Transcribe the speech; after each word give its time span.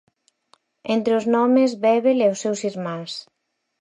Entre 0.95 1.11
os 1.19 1.25
nomes, 1.35 1.69
Bebel 1.85 2.17
e 2.25 2.27
os 2.33 2.41
seus 2.43 2.59
irmáns. 2.71 3.11